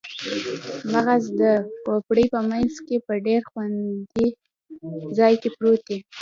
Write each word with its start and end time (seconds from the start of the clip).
مغز 0.93 1.23
د 1.39 1.41
کوپړۍ 1.85 2.25
په 2.33 2.39
مینځ 2.49 2.73
کې 2.87 2.97
په 3.05 3.13
ډیر 3.25 3.41
خوندي 3.49 4.27
ځای 5.17 5.33
کې 5.41 5.49
پروت 5.55 5.81
دی 5.89 5.97